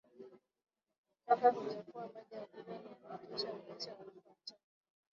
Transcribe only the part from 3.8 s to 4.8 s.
ya watoto wachanga